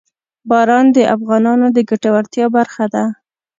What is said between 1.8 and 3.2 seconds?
ګټورتیا برخه ده.